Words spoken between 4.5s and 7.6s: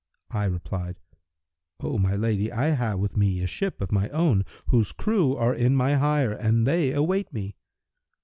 whose crew are in my hire, and they await me.'